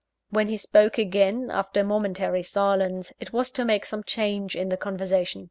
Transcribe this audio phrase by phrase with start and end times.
[0.31, 4.69] When he spoke again, after a momentary silence, it was to make some change in
[4.69, 5.39] the conversation.